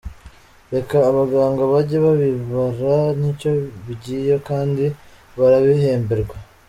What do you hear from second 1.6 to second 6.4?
bajye babibara nicyo bigiye kandi barabihemberwa.